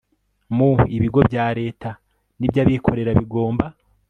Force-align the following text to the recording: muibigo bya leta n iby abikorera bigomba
muibigo 0.55 1.19
bya 1.29 1.45
leta 1.59 1.89
n 2.37 2.41
iby 2.47 2.57
abikorera 2.63 3.11
bigomba 3.19 3.65